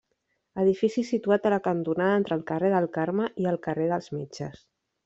Edifici 0.63 1.03
situat 1.09 1.45
a 1.49 1.53
la 1.55 1.59
cantonada 1.69 2.17
entre 2.23 2.39
el 2.39 2.43
carrer 2.53 2.73
del 2.79 2.91
Carme 2.99 3.31
i 3.45 3.51
el 3.53 3.63
carrer 3.69 3.89
dels 3.95 4.15
Metges. 4.19 4.69